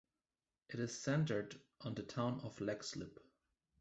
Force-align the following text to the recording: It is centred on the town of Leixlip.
It 0.67 0.79
is 0.79 0.99
centred 0.99 1.61
on 1.81 1.93
the 1.93 2.01
town 2.01 2.39
of 2.43 2.57
Leixlip. 2.57 3.19